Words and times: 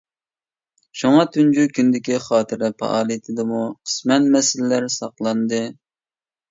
شۇڭا 1.01 1.25
تۇنجى 1.35 1.65
كۈنىدىكى 1.75 2.17
خاتىرە 2.29 2.71
پائالىيىتىدىمۇ 2.81 3.63
قىسمەن 3.77 4.29
مەسىلىلەر 4.39 4.93
ساقلاندى. 4.99 5.67